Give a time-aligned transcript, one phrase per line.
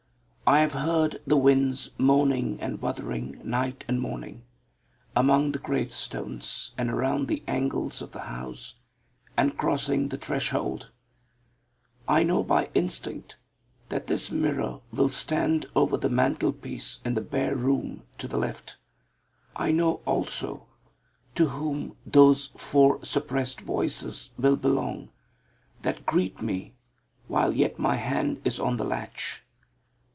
[0.47, 4.43] I have heard the winds moaning and wuthering night and morning,
[5.15, 8.75] among the gravestones, and around the angles of the house;
[9.37, 10.91] and crossing the threshold,
[12.05, 13.37] I know by instinct
[13.87, 18.75] that this mirror will stand over the mantelpiece in the bare room to the left.
[19.55, 20.65] I know also
[21.35, 25.11] to whom those four suppressed voices will belong
[25.83, 26.73] that greet me
[27.29, 29.43] while yet my hand is on the latch.